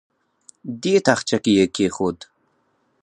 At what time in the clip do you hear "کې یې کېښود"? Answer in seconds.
1.43-2.17